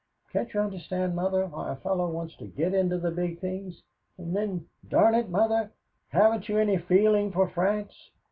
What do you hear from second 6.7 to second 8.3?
feeling for France?